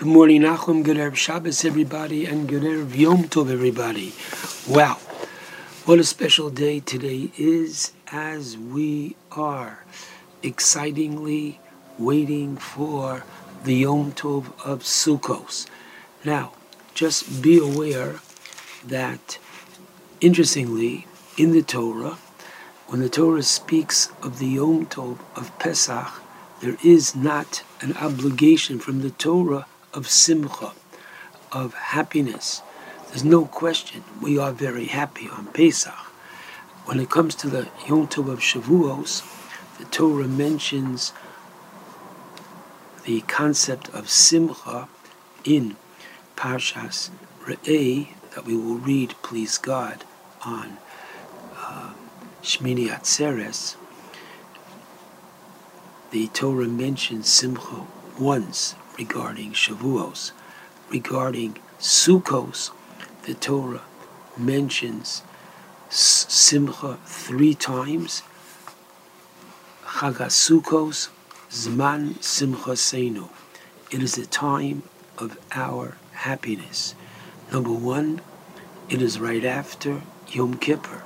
[0.00, 0.82] Good morning, Nachum.
[0.82, 4.14] Good Erev Shabbos, everybody, and good Erev Yom Tov, everybody.
[4.66, 4.94] Wow,
[5.84, 9.84] what a special day today is as we are
[10.42, 11.60] excitingly
[11.98, 13.24] waiting for
[13.64, 15.66] the Yom Tov of Sukkos.
[16.24, 16.54] Now,
[16.94, 18.20] just be aware
[18.82, 19.38] that,
[20.22, 22.16] interestingly, in the Torah,
[22.86, 26.22] when the Torah speaks of the Yom Tov of Pesach,
[26.62, 30.72] there is not an obligation from the Torah of simcha,
[31.52, 32.62] of happiness.
[33.08, 35.92] There's no question we are very happy on Pesach.
[36.84, 39.22] When it comes to the Yom Tov of Shavuos,
[39.78, 41.12] the Torah mentions
[43.04, 44.88] the concept of simcha
[45.44, 45.76] in
[46.36, 47.10] Parshas
[47.44, 50.04] Re'eh that we will read, please God,
[50.44, 50.78] on
[51.56, 51.92] uh,
[52.42, 53.76] Shmini Atzeres.
[56.10, 57.86] The Torah mentions simcha
[58.18, 60.32] once regarding Shavuos.
[60.90, 62.70] Regarding Sukkos,
[63.24, 63.82] the Torah
[64.36, 65.22] mentions
[65.88, 68.22] Simcha three times.
[69.84, 71.08] Chagasukos,
[71.50, 73.28] Zman Simcha Seinu.
[73.90, 74.82] It is the time
[75.18, 76.94] of our happiness.
[77.52, 78.20] Number one,
[78.88, 81.02] it is right after Yom Kippur,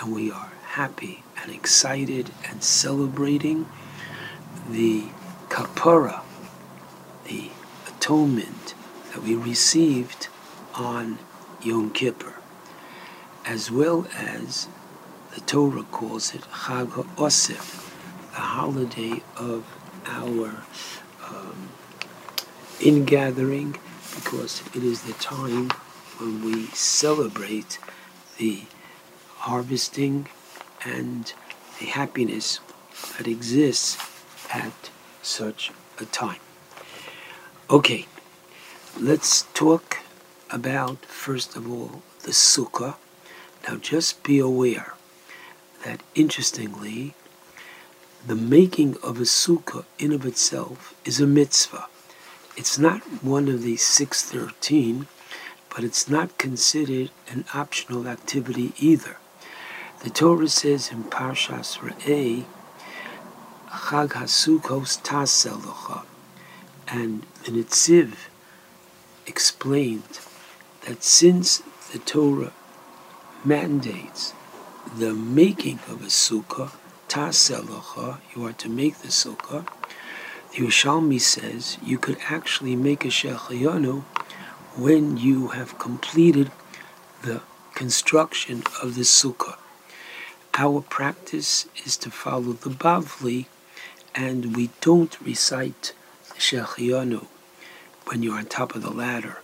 [0.00, 3.66] and we are happy and excited and celebrating
[4.70, 5.04] the
[5.48, 6.22] kapara
[8.00, 8.74] atonement
[9.12, 10.28] that we received
[10.74, 11.18] on
[11.62, 12.36] Yom Kippur,
[13.44, 14.68] as well as
[15.34, 17.92] the Torah calls it Chag HaOsef,
[18.30, 19.66] the holiday of
[20.06, 20.64] our
[21.28, 21.68] um,
[22.80, 23.76] ingathering,
[24.14, 25.68] because it is the time
[26.16, 27.78] when we celebrate
[28.38, 28.62] the
[29.40, 30.26] harvesting
[30.86, 31.34] and
[31.78, 32.60] the happiness
[33.18, 33.98] that exists
[34.50, 34.88] at
[35.20, 36.40] such a time.
[37.70, 38.06] Okay,
[38.98, 39.98] let's talk
[40.50, 42.96] about, first of all, the sukkah.
[43.68, 44.94] Now, just be aware
[45.84, 47.14] that, interestingly,
[48.26, 51.86] the making of a sukkah in of itself is a mitzvah.
[52.56, 55.06] It's not one of the 613,
[55.72, 59.18] but it's not considered an optional activity either.
[60.02, 62.46] The Torah says in Parshas Re'eh,
[63.68, 65.62] Chag HaSukkos Tasel
[66.90, 68.14] and the Netziv
[69.26, 70.20] explained
[70.86, 71.62] that since
[71.92, 72.52] the Torah
[73.44, 74.34] mandates
[74.96, 76.72] the making of a sukkah,
[77.08, 79.66] taselocha, you are to make the sukkah,
[80.50, 84.02] the Yerushalmi says you could actually make a shechayanu
[84.76, 86.50] when you have completed
[87.22, 87.42] the
[87.74, 89.56] construction of the sukkah.
[90.58, 93.46] Our practice is to follow the Bavli,
[94.14, 95.92] and we don't recite
[96.40, 97.26] Shechianu,
[98.06, 99.40] when you're on top of the ladder,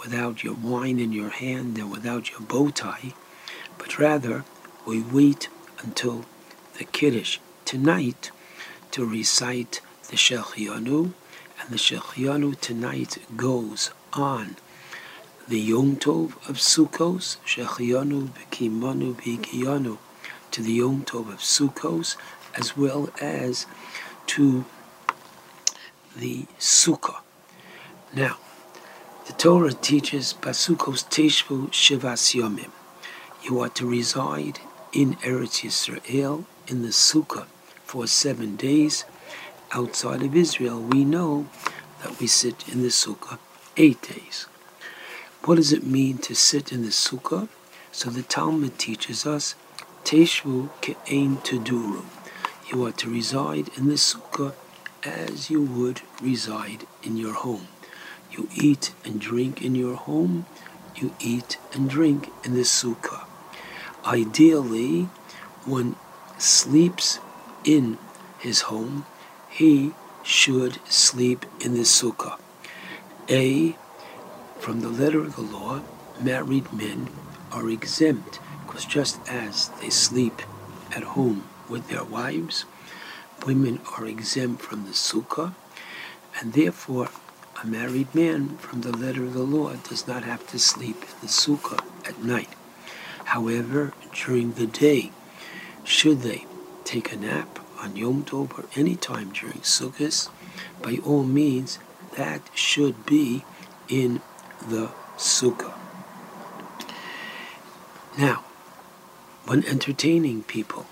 [0.00, 3.12] without your wine in your hand and without your bow tie,
[3.76, 4.44] but rather
[4.86, 5.48] we wait
[5.80, 6.24] until
[6.78, 8.30] the Kiddush tonight
[8.92, 11.12] to recite the Shechianu,
[11.60, 14.56] and the Shechianu tonight goes on.
[15.48, 19.98] The Yom Tov of Sukkos, Shechianu B'Kimanu B'Giyanu,
[20.52, 22.16] to the Yom Tov of Sukkos,
[22.54, 23.66] as well as
[24.28, 24.64] to
[26.18, 27.20] the Sukkah.
[28.14, 28.38] Now,
[29.26, 32.70] the Torah teaches Basukos Teshvu Shivas Yomim.
[33.42, 34.60] You are to reside
[34.92, 37.46] in Eretz Yisrael in the Sukkah
[37.84, 39.04] for seven days.
[39.72, 41.48] Outside of Israel, we know
[42.02, 43.38] that we sit in the Sukkah
[43.76, 44.46] eight days.
[45.44, 47.48] What does it mean to sit in the Sukkah?
[47.92, 49.54] So the Talmud teaches us,
[50.04, 52.04] Teshvu Ke'ein Tuduru.
[52.70, 54.54] You are to reside in the Sukkah
[55.04, 57.68] as you would reside in your home.
[58.30, 60.46] You eat and drink in your home,
[60.94, 63.24] you eat and drink in the sukkah.
[64.04, 65.08] Ideally,
[65.64, 65.96] one
[66.38, 67.18] sleeps
[67.64, 67.98] in
[68.38, 69.06] his home,
[69.48, 69.92] he
[70.22, 72.38] should sleep in the sukkah.
[73.28, 73.76] A,
[74.58, 75.82] from the letter of the law,
[76.20, 77.08] married men
[77.52, 80.42] are exempt because just as they sleep
[80.94, 82.64] at home with their wives,
[83.46, 85.54] women are exempt from the sukkah,
[86.40, 87.08] and therefore
[87.62, 91.20] a married man, from the letter of the law, does not have to sleep in
[91.22, 92.50] the sukkah at night.
[93.26, 95.10] However, during the day,
[95.84, 96.44] should they
[96.84, 100.28] take a nap on Yom Tov or any time during Sukkot,
[100.82, 101.78] by all means,
[102.16, 103.44] that should be
[103.88, 104.20] in
[104.68, 105.74] the sukkah.
[108.18, 108.44] Now,
[109.44, 110.86] when entertaining people,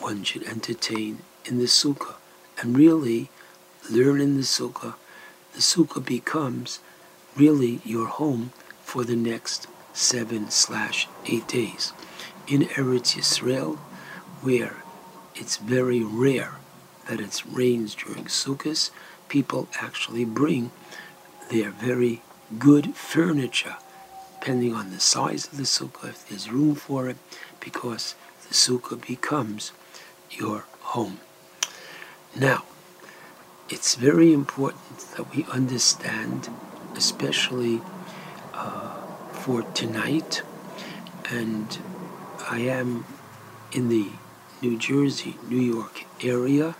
[0.00, 2.14] one should entertain in the sukkah
[2.60, 3.30] and really
[3.90, 4.94] learn in the sukkah
[5.54, 6.78] the sukkah becomes
[7.36, 8.52] really your home
[8.82, 11.92] for the next seven slash eight days.
[12.46, 13.76] In Eretz Yisrael,
[14.40, 14.76] where
[15.34, 16.54] it's very rare
[17.08, 18.90] that it rains during Sukkot,
[19.28, 20.70] people actually bring
[21.50, 22.22] their very
[22.58, 23.76] good furniture,
[24.38, 27.16] depending on the size of the sukkah, if there's room for it,
[27.60, 28.14] because
[28.46, 29.72] the sukkah becomes
[30.30, 31.18] your home.
[32.36, 32.64] Now,
[33.68, 36.48] it's very important that we understand,
[36.94, 37.80] especially
[38.54, 38.96] uh,
[39.32, 40.42] for tonight,
[41.30, 41.78] and
[42.48, 43.04] I am
[43.72, 44.10] in the
[44.62, 46.72] New Jersey, New York area,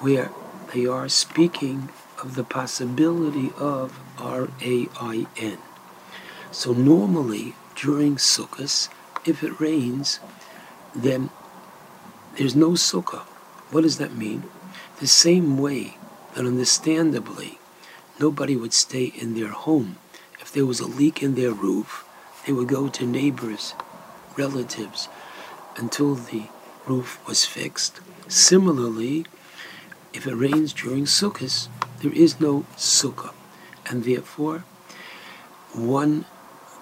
[0.00, 0.30] where
[0.72, 1.90] they are speaking
[2.22, 5.58] of the possibility of R-A-I-N.
[6.50, 8.88] So normally during Sukkot,
[9.24, 10.20] if it rains,
[10.94, 11.30] then
[12.36, 13.27] there's no Sukkah.
[13.70, 14.44] What does that mean?
[15.00, 15.96] The same way
[16.34, 17.58] that understandably
[18.18, 19.96] nobody would stay in their home
[20.48, 22.08] if there was a leak in their roof,
[22.46, 23.74] they would go to neighbors,
[24.38, 25.06] relatives,
[25.76, 26.44] until the
[26.86, 28.00] roof was fixed.
[28.28, 29.26] Similarly,
[30.14, 31.68] if it rains during Sukkot,
[32.00, 33.34] there is no Sukkah,
[33.84, 34.64] and therefore
[35.74, 36.24] one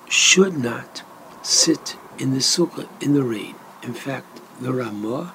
[0.08, 1.02] should not
[1.42, 3.56] sit in the Sukkah in the rain.
[3.82, 5.34] In fact, the Ramah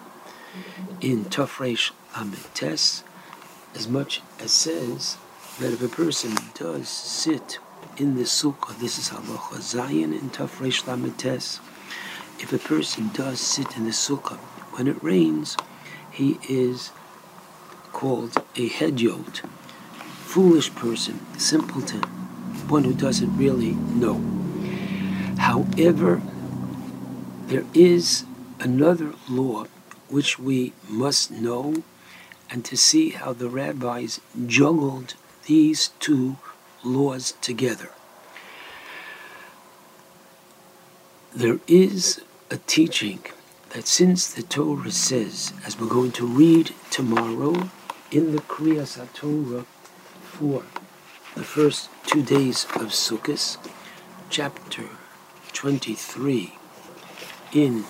[1.01, 3.03] in Tafresh Lamites
[3.75, 5.17] as much as says
[5.59, 7.59] that if a person does sit
[7.97, 11.59] in the sukkah, this is halacha zayin in Taf Reish Lamed Tes,
[12.39, 14.37] if a person does sit in the sukkah
[14.73, 15.57] when it rains,
[16.11, 16.91] he is
[17.91, 19.41] called a hedyot,
[20.23, 22.01] foolish person, simpleton,
[22.67, 24.21] one who doesn't really know.
[25.37, 26.21] However,
[27.47, 28.25] there is
[28.59, 29.65] another law
[30.11, 31.83] which we must know
[32.49, 35.15] and to see how the rabbis juggled
[35.45, 36.37] these two
[36.83, 37.91] laws together.
[41.33, 43.23] There is a teaching
[43.69, 47.69] that since the Torah says, as we're going to read tomorrow
[48.11, 49.65] in the Kriyas Torah
[50.23, 50.63] for
[51.35, 53.57] the first two days of Sukkot,
[54.29, 54.89] chapter
[55.53, 56.53] 23
[57.53, 57.85] in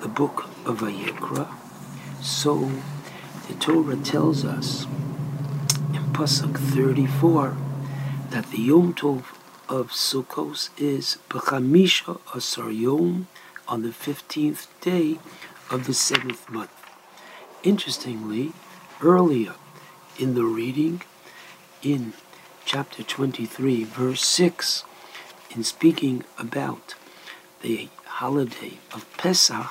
[0.00, 1.46] the book of Vayikra,
[2.22, 2.70] so
[3.46, 4.86] the Torah tells us
[5.92, 7.54] in Pasuk 34
[8.30, 9.24] that the Yom Tov
[9.68, 13.28] of Sukkot is B'chamisha Asar Yom
[13.68, 15.18] on the 15th day
[15.70, 16.72] of the seventh month.
[17.62, 18.52] Interestingly,
[19.02, 19.52] earlier
[20.18, 21.02] in the reading,
[21.82, 22.14] in
[22.64, 24.84] chapter 23, verse 6,
[25.54, 26.94] in speaking about
[27.60, 29.66] the holiday of Pesach,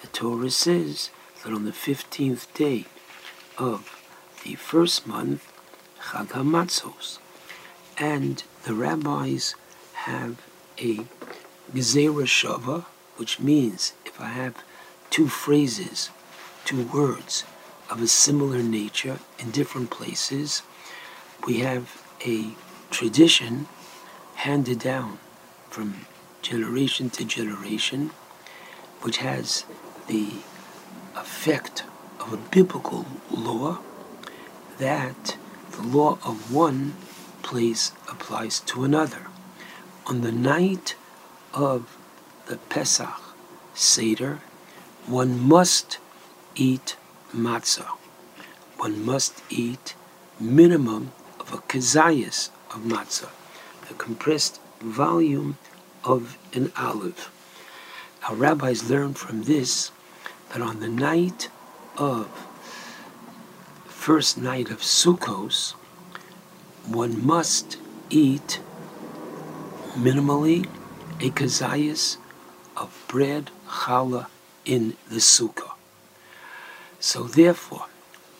[0.00, 1.10] the Torah says
[1.42, 2.86] that on the 15th day
[3.56, 4.04] of
[4.44, 5.52] the first month,
[6.00, 7.18] Chag HaMatzos,
[7.98, 9.54] and the rabbis
[10.04, 10.40] have
[10.78, 11.00] a
[11.74, 12.84] Gezerah Shava,
[13.16, 14.62] which means if I have
[15.10, 16.10] two phrases,
[16.64, 17.44] two words
[17.90, 20.62] of a similar nature in different places,
[21.46, 22.52] we have a
[22.90, 23.66] tradition
[24.36, 25.18] handed down
[25.68, 26.06] from
[26.42, 28.10] generation to generation,
[29.02, 29.64] which has
[30.08, 30.28] the
[31.16, 31.84] effect
[32.18, 33.78] of a biblical law
[34.78, 35.36] that
[35.72, 36.94] the law of one
[37.42, 39.26] place applies to another.
[40.06, 40.96] On the night
[41.52, 41.96] of
[42.46, 43.20] the Pesach
[43.74, 44.40] Seder,
[45.06, 45.98] one must
[46.54, 46.96] eat
[47.34, 47.88] matzah.
[48.78, 49.94] One must eat
[50.40, 53.30] minimum of a kazayas of matzah,
[53.88, 55.58] the compressed volume
[56.04, 57.30] of an olive.
[58.28, 59.90] Our rabbis learned from this
[60.52, 61.50] that on the night
[61.96, 62.28] of
[63.86, 65.72] first night of Sukkos,
[66.86, 67.76] one must
[68.10, 68.60] eat
[69.94, 70.66] minimally
[71.20, 72.16] a kazayas
[72.76, 74.26] of bread challah
[74.64, 75.72] in the sukkah.
[77.00, 77.86] So therefore,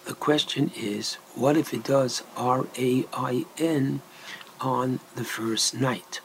[0.06, 4.00] the question is, what if it does R-A-I-N
[4.60, 6.20] on the first night?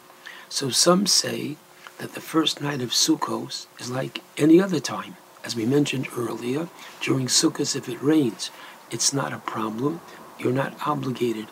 [0.50, 1.58] So some say
[1.98, 5.16] that the first night of Sukkos is like any other time.
[5.44, 6.70] As we mentioned earlier,
[7.02, 8.50] during Sukkot, if it rains,
[8.90, 10.00] it's not a problem.
[10.40, 11.48] You're not obligated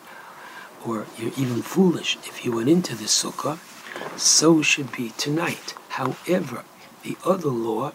[0.86, 3.58] or you're even foolish if you went into the Sukkah.
[4.18, 5.74] So should be tonight.
[5.90, 6.64] However,
[7.02, 7.92] the other law,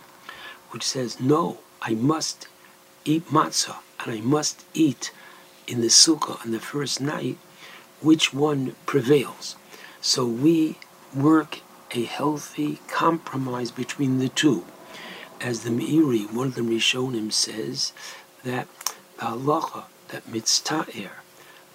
[0.70, 2.48] which says, no, I must
[3.04, 5.12] eat matzah and I must eat
[5.66, 7.38] in the Sukkah on the first night,
[8.01, 9.56] which one prevails?
[10.00, 10.77] So we
[11.16, 11.62] work
[11.92, 14.63] a healthy compromise between the two
[15.41, 17.94] as the Meiri, one of the Rishonim, says
[18.44, 18.67] that
[19.17, 21.12] the halacha that mitzta'er,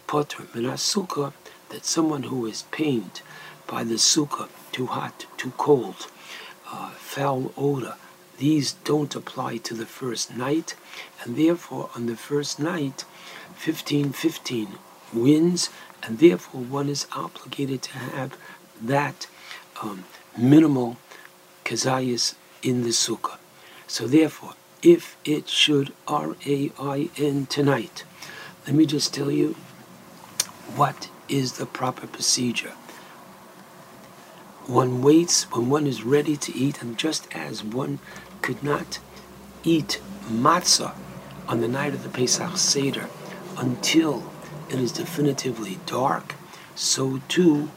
[0.06, 1.32] potter minasukkah,
[1.68, 3.22] that someone who is pained
[3.66, 6.08] by the sukkah, too hot, too cold,
[6.70, 7.96] uh, foul odor,
[8.38, 10.74] these don't apply to the first night,
[11.22, 13.04] and therefore on the first night,
[13.64, 14.78] 1515
[15.12, 15.70] wins,
[16.02, 18.36] and therefore one is obligated to have
[18.80, 19.26] that
[19.80, 20.04] um,
[20.36, 20.96] minimal
[21.64, 23.38] kazayas in the sukkah.
[23.92, 28.04] So therefore, if it should R-A-I-N tonight,
[28.66, 29.54] let me just tell you
[30.74, 32.72] what is the proper procedure.
[34.64, 37.98] One waits when one is ready to eat, and just as one
[38.40, 38.98] could not
[39.62, 40.94] eat matzah
[41.46, 43.10] on the night of the Pesach Seder
[43.58, 44.32] until
[44.70, 46.34] it is definitively dark,
[46.74, 47.68] so too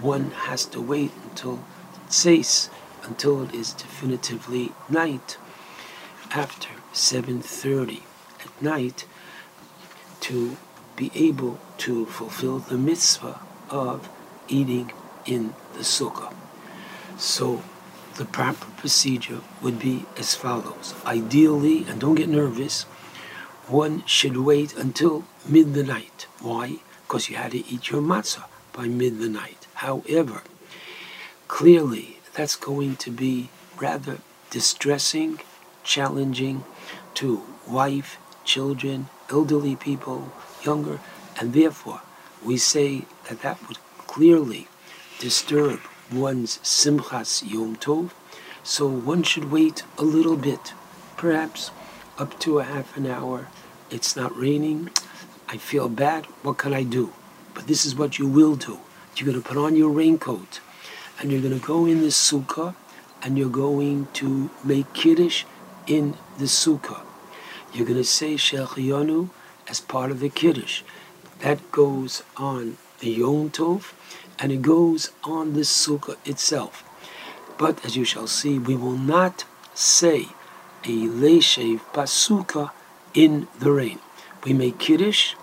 [0.00, 1.62] one has to wait until
[2.08, 2.70] tzeis,
[3.02, 5.36] until it is definitively night,
[6.32, 8.02] after 7.30
[8.44, 9.06] at night,
[10.20, 10.56] to
[10.96, 14.08] be able to fulfill the mitzvah of
[14.48, 14.92] eating
[15.24, 16.32] in the sukkah.
[17.16, 17.62] So
[18.16, 20.94] the proper procedure would be as follows.
[21.06, 22.82] Ideally, and don't get nervous,
[23.66, 26.26] one should wait until mid the night.
[26.40, 26.80] Why?
[27.06, 29.66] Because you had to eat your matzah by mid the night.
[29.74, 30.42] However,
[31.48, 34.18] clearly that's going to be rather
[34.50, 35.40] distressing,
[35.84, 36.64] challenging
[37.14, 40.32] to wife, children, elderly people,
[40.62, 41.00] younger,
[41.38, 42.00] and therefore
[42.44, 44.68] we say that that would clearly
[45.18, 45.80] disturb
[46.12, 48.10] one's Simchas Yom Tov,
[48.62, 50.72] so one should wait a little bit,
[51.16, 51.70] perhaps
[52.18, 53.48] up to a half an hour.
[53.90, 54.90] It's not raining.
[55.48, 56.26] I feel bad.
[56.42, 57.12] What can I do?
[57.54, 58.80] But this is what you will do.
[59.16, 60.60] You're going to put on your raincoat
[61.18, 62.74] and you're going to go in the sukkah
[63.22, 65.44] and you're going to make kiddush
[65.86, 67.00] in the sukkah.
[67.72, 69.30] You're going to say Shechiyanu
[69.68, 70.82] as part of the kiddush.
[71.40, 73.92] That goes on the Yom Tov
[74.38, 76.84] and it goes on the sukkah itself.
[77.58, 79.44] But as you shall see, we will not
[79.74, 80.28] say
[80.84, 82.70] a leshev basuka
[83.14, 83.98] in the rain.
[84.44, 85.34] We make kiddush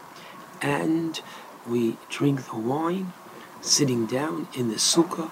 [0.61, 1.21] and
[1.67, 3.13] we drink the wine
[3.61, 5.29] sitting down in the sukkah,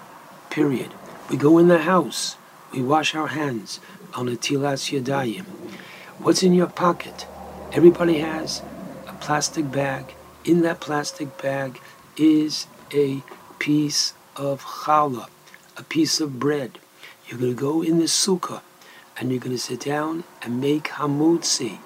[0.50, 0.94] period.
[1.30, 2.38] We go in the house,
[2.76, 3.80] we wash our hands
[4.14, 5.46] on a tilas yadayim.
[6.20, 7.26] What's in your pocket?
[7.72, 8.62] Everybody has
[9.08, 10.14] a plastic bag.
[10.44, 11.80] In that plastic bag
[12.18, 13.24] is a
[13.60, 15.30] piece of challah,
[15.78, 16.80] a piece of bread.
[17.28, 18.62] You're going to go in the sukkah
[19.18, 21.80] and you're going to sit down and make hamutzi,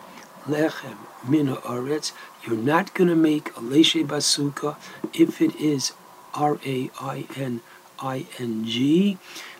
[0.48, 2.13] lechem, mina aretz.
[2.43, 4.75] You're not going to make a leshe basuka
[5.13, 5.93] if it is
[6.34, 7.60] R-A-I-N-I-N-G.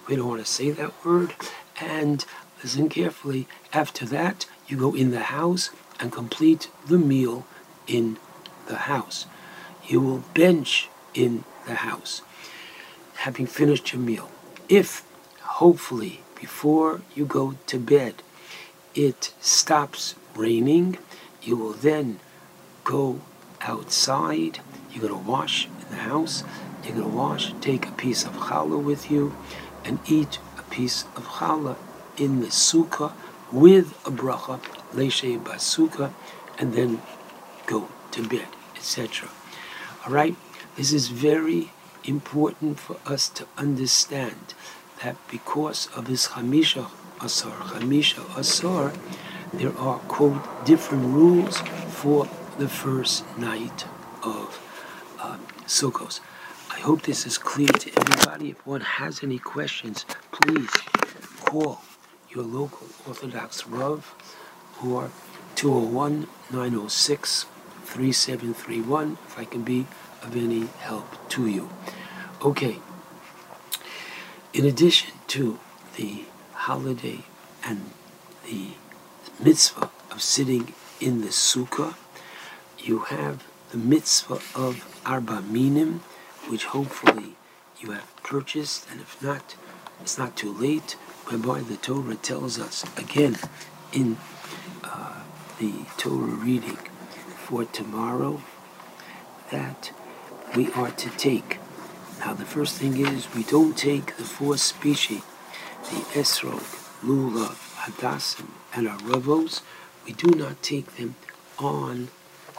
[0.10, 1.36] We don't want to say that word.
[1.80, 2.26] And
[2.64, 3.48] listen carefully.
[3.72, 7.46] After that, you go in the house and complete the meal
[7.86, 8.18] in
[8.68, 9.28] the house.
[9.86, 12.24] You will bench in the house,
[13.18, 14.32] having finished your meal.
[14.68, 15.04] If,
[15.42, 18.24] hopefully, before you go to bed,
[18.96, 20.98] it stops raining,
[21.42, 22.20] you will then
[22.84, 23.22] go
[23.62, 24.60] outside.
[24.92, 26.44] You're going to wash in the house.
[26.84, 29.36] You're going to wash, take a piece of challah with you,
[29.90, 31.76] and eat a piece of challah
[32.16, 33.12] in the sukkah
[33.52, 34.62] with a bracha,
[34.94, 36.14] leshe basuka,
[36.60, 37.02] and then
[37.66, 39.28] go to bed, etc.
[40.06, 40.36] All right?
[40.76, 41.72] This is very
[42.04, 44.54] important for us to understand
[45.04, 48.94] that because of his Hamisha Asar, Hamisha Asar,
[49.52, 51.58] there are, quote, different rules
[52.00, 52.28] for
[52.60, 53.86] the first night
[54.22, 54.62] of
[55.20, 56.20] uh, Sukkos.
[56.80, 58.52] I hope this is clear to everybody.
[58.52, 60.70] If one has any questions, please
[61.42, 61.82] call
[62.30, 64.16] your local Orthodox Rav
[64.82, 65.12] or
[65.56, 67.48] 201 906
[67.84, 69.88] 3731 if I can be
[70.24, 71.70] of any help to you.
[72.42, 72.80] Okay,
[74.54, 75.60] in addition to
[75.98, 77.26] the holiday
[77.62, 77.90] and
[78.46, 78.70] the
[79.38, 81.96] mitzvah of sitting in the sukkah,
[82.78, 86.04] you have the mitzvah of Arba Minim,
[86.50, 87.36] which hopefully
[87.80, 89.56] you have purchased, and if not,
[90.02, 90.94] it's not too late,
[91.28, 93.38] whereby the Torah tells us again
[93.94, 94.18] in
[94.84, 95.22] uh,
[95.60, 96.80] the Torah reading
[97.46, 98.42] for tomorrow
[99.52, 99.92] that
[100.56, 101.60] we are to take.
[102.20, 105.22] Now, the first thing is we don't take the four species,
[105.84, 106.64] the esrog,
[107.04, 109.62] lulav, hadassim, and aravos.
[110.06, 111.16] We do not take them
[111.60, 112.10] on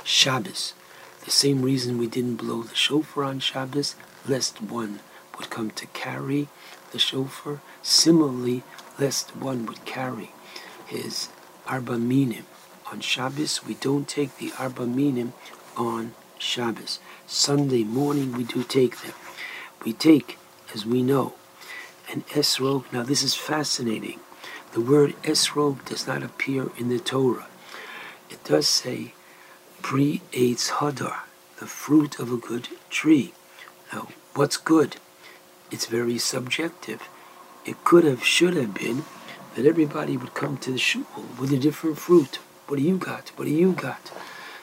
[0.04, 0.75] Shabbos.
[1.30, 3.94] The same reason we didn't blow the shofar on Shabbos,
[4.26, 4.99] lest one
[5.38, 6.49] would come to carry
[6.90, 7.60] the shofar.
[7.84, 8.64] Similarly,
[8.99, 10.32] lest one would carry
[10.88, 11.28] his
[11.68, 12.46] arba minim
[12.90, 13.64] on Shabbos.
[13.64, 15.34] We don't take the Arba Minim
[15.76, 16.99] on Shabbos.
[17.28, 19.14] Sunday morning we do take them.
[19.84, 20.37] We take,
[20.75, 21.34] as we know,
[22.10, 22.92] an esrog.
[22.92, 24.18] Now this is fascinating.
[24.72, 27.46] The word esrog does not appear in the Torah.
[28.30, 29.14] It does say
[29.82, 31.20] eitz hadar,
[31.58, 33.32] the fruit of a good tree.
[33.92, 34.96] Now, what's good?
[35.70, 37.08] It's very subjective.
[37.64, 39.04] It could have, should have been
[39.54, 41.04] that everybody would come to the shul
[41.38, 42.38] with a different fruit.
[42.66, 43.30] What do you got?
[43.37, 44.12] What do you got?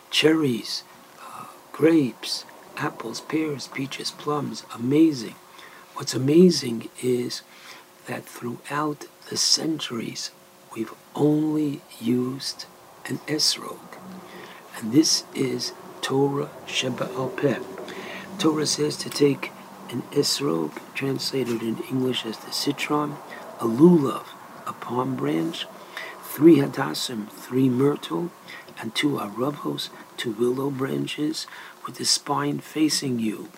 [0.09, 0.83] Cherries,
[1.21, 2.45] uh, grapes,
[2.77, 4.63] apples, pears, peaches, plums.
[4.73, 5.35] Amazing.
[5.95, 7.41] What's amazing is
[8.05, 10.31] that throughout the centuries,
[10.73, 12.65] we've only used
[13.05, 13.79] an esrog.
[14.79, 17.59] And this is Torah Sheba al Peh.
[18.37, 19.51] Torah says to take
[19.89, 23.15] an esrog, translated in English as the citron,
[23.59, 24.25] a lulav,
[24.67, 25.65] a palm branch,
[26.21, 28.29] three hadassim, three myrtle,
[28.79, 31.47] and two arabos, two willow branches,
[31.87, 33.49] with the spine facing you.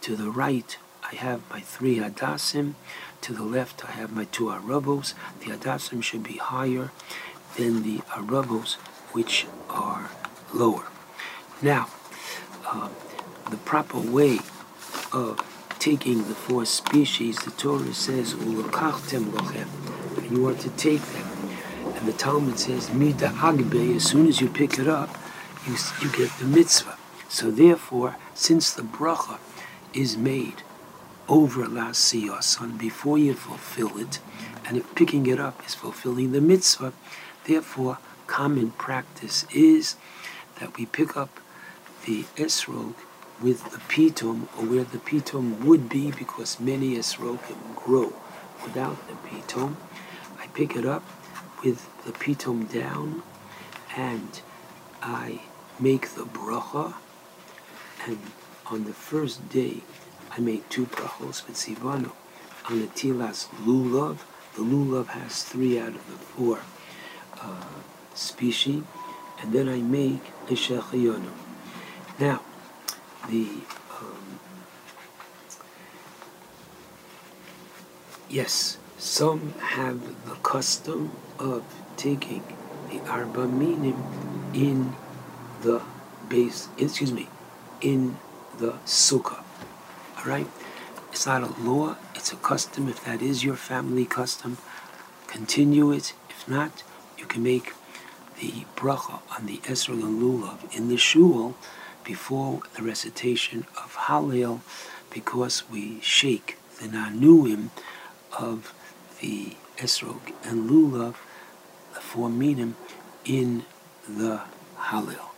[0.00, 2.74] To the right, I have my three hadassim.
[3.20, 5.12] To the left, I have my two arabos.
[5.40, 6.90] The hadassim should be higher
[7.58, 8.76] than the arabos,
[9.12, 10.10] which are
[10.54, 10.84] lower.
[11.60, 11.88] Now,
[12.66, 12.88] uh,
[13.50, 14.38] the proper way
[15.12, 15.40] of
[15.78, 19.68] taking the four species, the Torah says, "Ulukachtem lochem."
[20.30, 21.28] You are to take them,
[21.94, 25.10] and the Talmud says, "Mida agbe." As soon as you pick it up,
[25.66, 26.96] you you get the mitzvah.
[27.28, 29.38] So therefore, since the bracha
[29.94, 30.62] is made
[31.28, 34.18] over la son before you fulfill it,
[34.64, 36.92] and if picking it up is fulfilling the mitzvah,
[37.44, 39.96] therefore common practice is
[40.62, 41.40] that we pick up
[42.06, 42.94] the esrog
[43.40, 48.12] with the pitum, or where the pitum would be, because many esrogim grow
[48.62, 49.74] without the pitum.
[50.38, 51.02] I pick it up
[51.64, 53.24] with the pitum down,
[53.96, 54.40] and
[55.02, 55.40] I
[55.80, 56.94] make the bracha,
[58.06, 58.20] and
[58.66, 59.78] on the first day,
[60.30, 62.12] I make two brachos with sivano.
[62.70, 64.18] On the tilas lulav,
[64.54, 66.60] the lulav has three out of the four
[67.40, 67.80] uh,
[68.14, 68.84] species,
[69.42, 71.30] and then I make a shechayonu.
[72.18, 72.40] Now,
[73.28, 73.48] the
[74.00, 74.38] um,
[78.30, 81.64] yes, some have the custom of
[81.96, 82.44] taking
[82.88, 84.02] the arba minim
[84.54, 84.94] in
[85.62, 85.82] the
[86.28, 86.68] base.
[86.78, 87.28] Excuse me,
[87.80, 88.16] in
[88.58, 89.42] the sukkah.
[90.18, 90.46] All right,
[91.10, 92.88] it's not a law; it's a custom.
[92.88, 94.58] If that is your family custom,
[95.26, 96.14] continue it.
[96.30, 96.84] If not,
[97.18, 97.72] you can make
[98.42, 101.54] the bracha on the Esrog and Lulav in the shul
[102.02, 104.60] before the recitation of Hallel
[105.10, 107.68] because we shake the Nanuim
[108.36, 108.74] of
[109.20, 111.14] the Esrog and Lulav,
[111.94, 112.74] the four minim,
[113.24, 113.64] in
[114.08, 114.40] the
[114.76, 115.28] Hallel.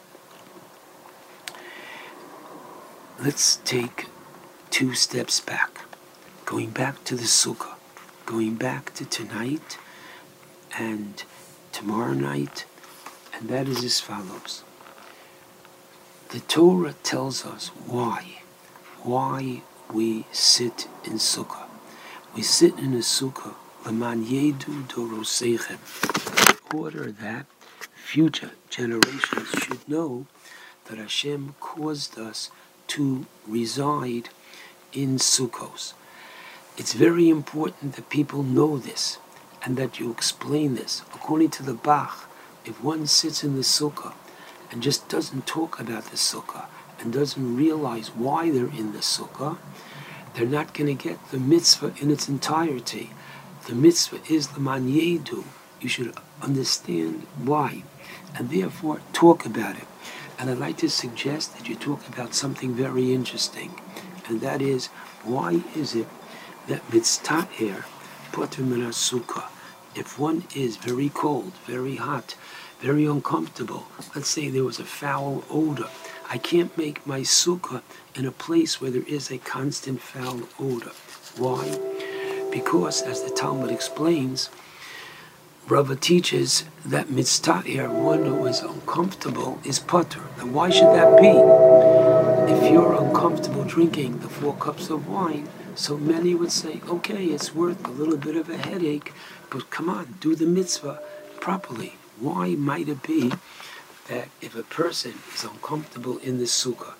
[3.20, 4.06] Let's take
[4.70, 5.82] two steps back,
[6.46, 7.74] going back to the Sukkah,
[8.24, 9.76] going back to tonight
[10.78, 11.22] and
[11.70, 12.64] tomorrow night,
[13.38, 14.62] and that is as follows.
[16.30, 18.42] The Torah tells us why,
[19.02, 21.66] why we sit in Sukkah.
[22.34, 25.78] We sit in a Sukkah, Leman Yedu Doroseichem,
[26.72, 27.46] in order that
[27.94, 30.26] future generations should know
[30.86, 32.50] that Hashem caused us
[32.88, 34.28] to reside
[34.92, 35.92] in Sukkos.
[36.76, 39.18] It's very important that people know this
[39.64, 41.02] and that you explain this.
[41.14, 42.28] According to the Bach,
[42.64, 44.14] if one sits in the Sukkah
[44.70, 46.66] and just doesn't talk about the sukkah
[46.98, 49.58] and doesn't realize why they're in the sukkah,
[50.34, 53.10] they're not going to get the mitzvah in its entirety.
[53.68, 55.44] The mitzvah is the manyedu.
[55.80, 57.84] You should understand why,
[58.36, 59.86] and therefore talk about it.
[60.38, 63.80] And I'd like to suggest that you talk about something very interesting,
[64.26, 64.86] and that is
[65.22, 66.08] why is it
[66.66, 67.84] that mitztaher
[68.32, 69.48] potter sukkah,
[69.96, 72.36] if one is very cold, very hot,
[72.80, 73.86] very uncomfortable.
[74.14, 75.88] Let's say there was a foul odor.
[76.28, 77.82] I can't make my sukkah
[78.14, 80.92] in a place where there is a constant foul odor.
[81.36, 81.78] Why?
[82.50, 84.50] Because, as the Talmud explains,
[85.66, 90.20] Rava teaches that mitzta'ir, one who is uncomfortable, is putter.
[90.38, 91.34] And why should that be?
[92.52, 97.54] If you're uncomfortable drinking the four cups of wine, so many would say, okay, it's
[97.54, 99.12] worth a little bit of a headache,
[99.50, 101.00] but come on, do the mitzvah
[101.40, 101.94] properly.
[102.18, 103.32] Why might it be
[104.08, 106.94] that if a person is uncomfortable in the sukkah?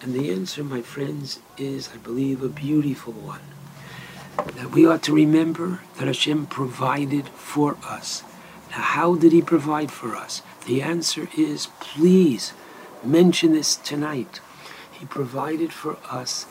[0.00, 3.40] And the answer, my friends, is, I believe, a beautiful one.
[4.56, 8.22] That we ought to remember that Hashem provided for us.
[8.70, 10.42] Now, how did He provide for us?
[10.66, 12.52] The answer is please
[13.02, 14.40] mention this tonight.
[14.92, 16.46] He provided for us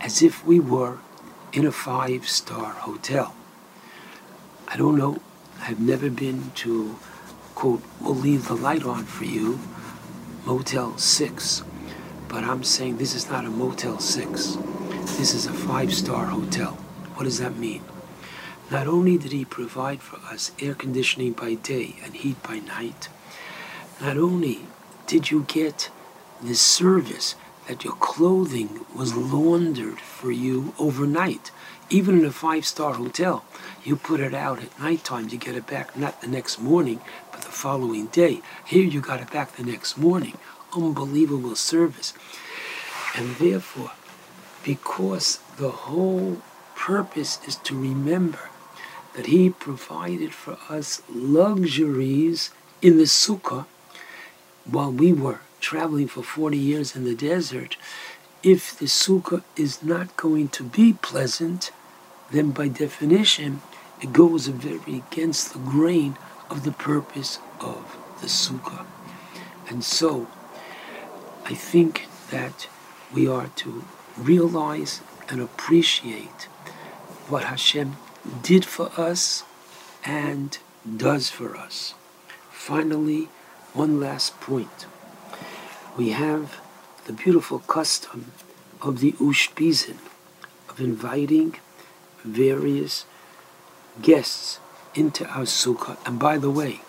[0.00, 0.98] as if we were
[1.52, 3.34] in a five star hotel.
[4.72, 5.18] I don't know,
[5.60, 6.96] I've never been to,
[7.54, 9.60] quote, we'll leave the light on for you,
[10.46, 11.62] Motel 6.
[12.26, 14.56] But I'm saying this is not a Motel 6.
[15.18, 16.72] This is a five star hotel.
[17.16, 17.82] What does that mean?
[18.70, 23.10] Not only did he provide for us air conditioning by day and heat by night,
[24.00, 24.60] not only
[25.06, 25.90] did you get
[26.40, 27.34] the service
[27.68, 31.50] that your clothing was laundered for you overnight.
[31.92, 33.44] Even in a five star hotel,
[33.84, 37.42] you put it out at nighttime to get it back not the next morning, but
[37.42, 38.40] the following day.
[38.64, 40.38] Here you got it back the next morning.
[40.74, 42.14] Unbelievable service.
[43.14, 43.92] And therefore,
[44.64, 46.38] because the whole
[46.74, 48.48] purpose is to remember
[49.14, 53.66] that He provided for us luxuries in the sukkah
[54.64, 57.76] while we were traveling for 40 years in the desert,
[58.42, 61.70] if the sukkah is not going to be pleasant,
[62.32, 63.62] then by definition,
[64.00, 66.16] it goes very against the grain
[66.50, 68.84] of the purpose of the sukkah.
[69.68, 70.26] And so,
[71.44, 72.68] I think that
[73.12, 73.84] we are to
[74.16, 76.48] realize and appreciate
[77.28, 77.96] what Hashem
[78.42, 79.44] did for us
[80.04, 80.58] and
[80.96, 81.94] does for us.
[82.50, 83.28] Finally,
[83.72, 84.86] one last point
[85.96, 86.60] we have
[87.06, 88.32] the beautiful custom
[88.80, 89.98] of the Ushpizin,
[90.68, 91.56] of inviting
[92.24, 93.04] various
[94.00, 94.58] guests
[94.94, 95.96] into our sukkah.
[96.06, 96.80] And by the way,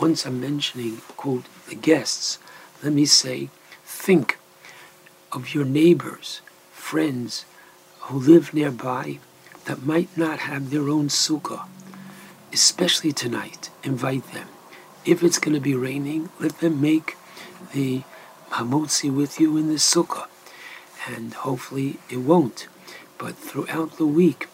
[0.00, 2.38] once I'm mentioning, quote, the guests,
[2.82, 3.50] let me say,
[3.84, 4.38] think
[5.30, 6.40] of your neighbors,
[6.72, 7.44] friends
[8.00, 9.18] who live nearby
[9.66, 11.66] that might not have their own sukkah.
[12.52, 14.48] Especially tonight, invite them.
[15.04, 17.16] If it's going to be raining, let them make
[17.72, 18.02] the
[18.50, 20.26] hamotzi with you in the sukkah,
[21.08, 22.68] and hopefully it won't.
[23.18, 24.48] But throughout the week,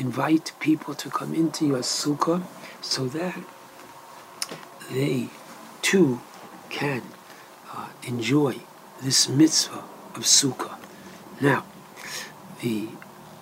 [0.00, 2.42] invite people to come into your sukkah
[2.80, 3.38] so that
[4.90, 5.28] they
[5.82, 6.20] too
[6.70, 7.02] can
[7.72, 8.56] uh, enjoy
[9.02, 9.84] this mitzvah
[10.14, 10.76] of sukkah.
[11.40, 11.64] Now,
[12.62, 12.88] the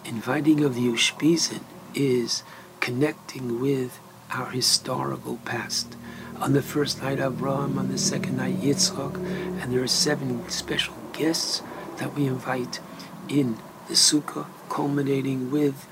[0.05, 1.63] inviting of the Ushpizin
[1.95, 2.43] is
[2.81, 5.97] connecting with our historical past
[6.41, 9.15] on the first night Abraham, on the second night Yitzchak,
[9.61, 11.63] and there are seven special guests
[11.99, 12.81] that we invite
[13.29, 13.57] in
[13.89, 15.87] the Sukkah, culminating with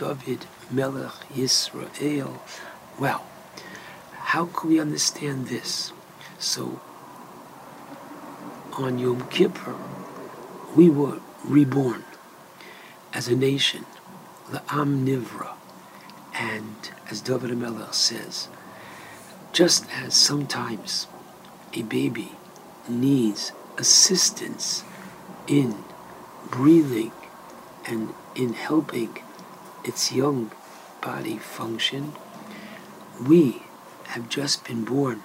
[0.00, 2.38] David Melech Yisrael.
[2.98, 3.22] Well,
[4.12, 5.92] how can we understand this?
[6.38, 6.80] So,
[8.72, 9.76] on Yom Kippur,
[10.74, 12.04] we were reborn
[13.12, 13.84] as a nation,
[14.50, 15.50] the Am Nivra,
[16.34, 18.48] and as David Melech says,
[19.52, 21.08] just as sometimes
[21.74, 22.32] a baby
[22.88, 24.82] needs assistance
[25.46, 25.84] in
[26.50, 27.12] breathing
[27.86, 29.18] and in helping
[29.84, 30.50] its young
[31.00, 32.12] body function,
[33.26, 33.62] we
[34.08, 35.22] have just been born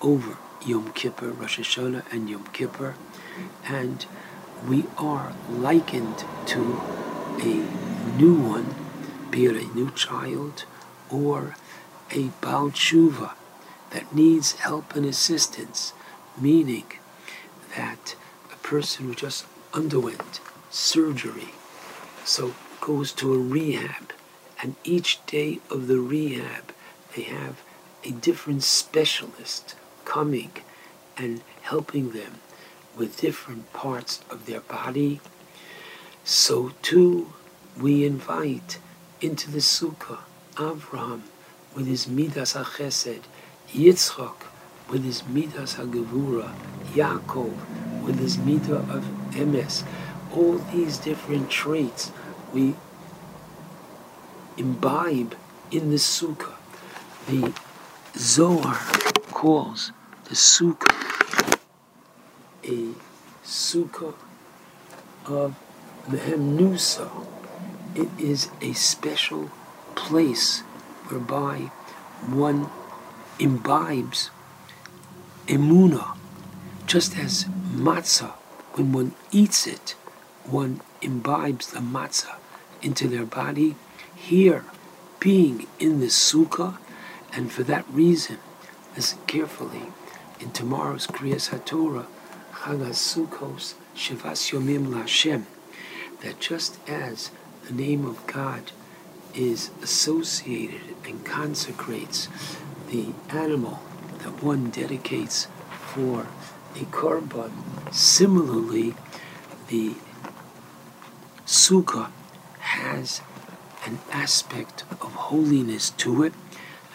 [0.00, 2.94] over Yom Kippur, Rosh Hashanah, and Yom Kippur,
[3.64, 4.06] and
[4.68, 6.80] we are likened to
[7.40, 7.66] a
[8.18, 8.74] new one,
[9.30, 10.64] be it a new child
[11.10, 11.56] or
[12.10, 13.32] a Baal Tshuva,
[13.90, 15.92] that needs help and assistance,
[16.38, 16.84] meaning
[17.76, 18.14] that
[18.52, 21.50] a person who just underwent surgery,
[22.24, 24.12] so goes to a rehab,
[24.62, 26.72] and each day of the rehab
[27.14, 27.62] they have
[28.04, 30.50] a different specialist coming
[31.16, 32.40] and helping them
[32.96, 35.20] with different parts of their body.
[36.24, 37.32] So too
[37.78, 38.78] we invite
[39.20, 40.20] into the sukkah
[40.54, 41.22] Avraham
[41.74, 43.22] with his midas chesed
[43.72, 44.34] Yitzchak
[44.88, 46.52] with his midas hagevura,
[46.92, 47.54] Yaakov
[48.02, 49.84] with his midah of emes,
[50.34, 52.10] all these different traits
[52.52, 52.74] we
[54.56, 55.36] imbibe
[55.70, 56.54] in the sukkah.
[57.26, 57.52] The
[58.16, 58.74] Zohar
[59.30, 59.92] calls
[60.24, 61.58] the sukkah
[62.64, 62.94] a
[63.44, 64.14] sukkah
[65.26, 65.54] of
[66.08, 67.08] Mehemnusa.
[67.94, 69.50] It is a special
[69.94, 70.60] place
[71.08, 71.70] whereby
[72.26, 72.68] one
[73.38, 74.30] imbibes
[75.46, 76.16] emuna,
[76.86, 78.32] just as matzah,
[78.74, 79.94] when one eats it,
[80.44, 82.39] one imbibes the matzah
[82.82, 83.76] into their body.
[84.14, 84.64] Here,
[85.18, 86.78] being in the sukkah,
[87.32, 88.38] and for that reason,
[88.96, 89.92] listen carefully.
[90.40, 92.06] In tomorrow's Kriyas HaTorah,
[92.52, 95.44] Chagas Sukkos Shivas Yomim Lashem,
[96.22, 97.30] that just as
[97.66, 98.72] the name of God
[99.34, 102.28] is associated and consecrates
[102.90, 103.80] the animal
[104.18, 106.26] that one dedicates for
[106.74, 107.50] a korban.
[107.92, 108.94] Similarly,
[109.68, 109.94] the
[111.46, 112.10] sukkah
[112.80, 113.20] has
[113.86, 116.34] an aspect of holiness to it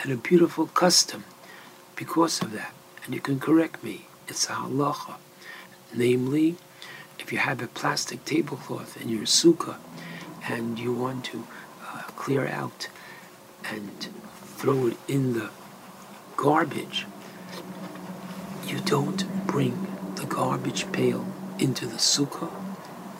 [0.01, 1.23] and a beautiful custom
[1.95, 2.73] because of that.
[3.03, 5.15] And you can correct me, it's a halacha.
[5.93, 6.55] Namely,
[7.19, 9.77] if you have a plastic tablecloth in your sukkah
[10.47, 11.47] and you want to
[11.87, 12.87] uh, clear out
[13.71, 14.07] and
[14.57, 15.49] throw it in the
[16.35, 17.05] garbage,
[18.65, 21.25] you don't bring the garbage pail
[21.59, 22.51] into the sukkah.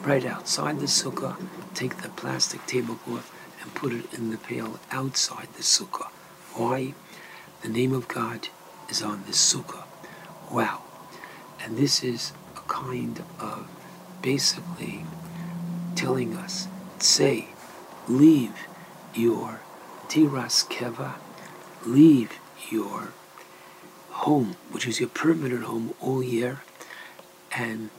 [0.04, 1.36] Right outside the sukkah,
[1.76, 6.10] take the plastic tablecloth and put it in the pail outside the sukkah.
[6.54, 6.94] Why?
[7.62, 8.50] The name of God
[8.90, 9.84] is on this sukkah.
[10.52, 10.82] Wow.
[11.64, 13.68] And this is a kind of
[14.22, 15.06] basically
[15.96, 16.68] telling us,
[17.00, 17.50] say,
[18.08, 18.54] leave
[19.14, 19.62] your
[20.08, 21.14] diras keva,
[21.86, 23.10] leave your
[24.12, 26.62] home, which is your permanent home all year,
[27.52, 27.90] and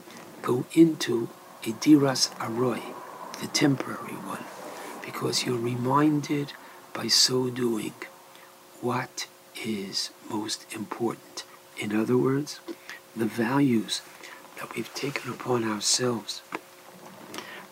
[0.41, 1.29] go into
[1.63, 2.81] a diras aroy,
[3.41, 4.43] the temporary one,
[5.05, 6.53] because you're reminded
[6.93, 7.93] by so doing
[8.81, 9.27] what
[9.63, 11.43] is most important.
[11.77, 12.59] In other words,
[13.15, 14.01] the values
[14.59, 16.41] that we've taken upon ourselves,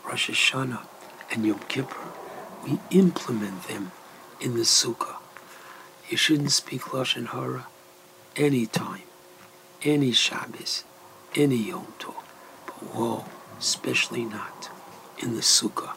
[0.06, 0.86] Rosh Hashanah
[1.32, 2.12] and Yom Kippur,
[2.64, 3.92] we implement them
[4.40, 5.16] in the Sukkah.
[6.10, 7.68] You shouldn't speak Lashon Hara
[8.36, 9.04] any time,
[9.82, 10.84] any Shabbos,
[11.36, 12.24] any Yom Tov,
[12.68, 13.26] but whoa,
[13.58, 14.70] especially not
[15.20, 15.96] in the Sukkah.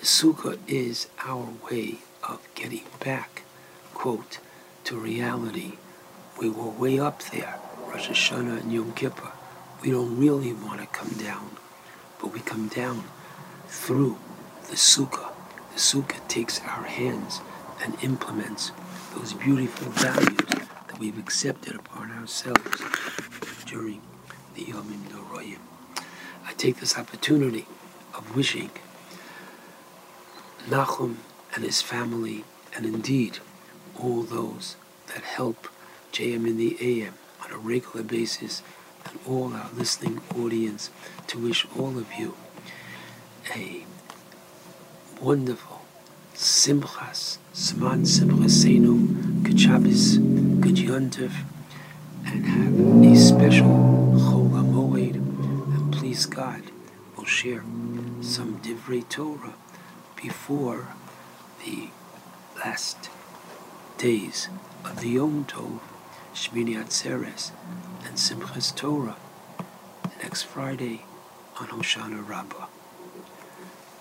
[0.00, 3.42] The Sukkah is our way of getting back,
[3.94, 4.38] quote,
[4.84, 5.72] to reality.
[6.38, 9.32] We were way up there, Rosh Hashanah and Yom Kippur.
[9.82, 11.56] We don't really want to come down,
[12.20, 13.04] but we come down
[13.68, 14.18] through
[14.68, 15.32] the Sukkah.
[15.72, 17.40] The Sukkah takes our hands
[17.82, 18.72] and implements
[19.14, 20.38] those beautiful values
[20.88, 22.82] that we've accepted upon ourselves
[23.66, 24.00] during
[24.54, 25.58] the Yomim Noroyim.
[26.46, 27.66] I take this opportunity
[28.14, 28.70] of wishing
[30.68, 31.16] Nachum
[31.54, 32.44] and his family,
[32.74, 33.38] and indeed
[34.00, 34.76] all those
[35.08, 35.68] that help
[36.12, 38.62] JM in the AM on a regular basis,
[39.04, 40.90] and all our listening audience,
[41.26, 42.34] to wish all of you
[43.54, 43.84] a
[45.20, 45.82] wonderful
[46.34, 50.16] Simchas, Sman Simchasenu, Good Shabbos,
[52.24, 53.66] and have a special
[54.16, 56.62] Chol HaMoed, and please God,
[57.22, 57.62] we'll share
[58.20, 59.54] some Divrei Torah
[60.20, 60.88] before
[61.64, 61.90] the
[62.56, 63.10] last
[63.96, 64.48] days
[64.84, 65.78] of the Yom Tov,
[66.34, 67.52] Shmini Atzeres,
[68.04, 69.14] and Simchas Torah
[70.20, 71.02] next Friday
[71.60, 72.66] on Hoshana Rabbah.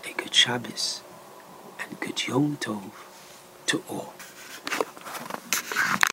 [0.04, 1.04] A good Shabbos
[1.80, 2.90] and good Yom Tov
[3.68, 4.16] to all.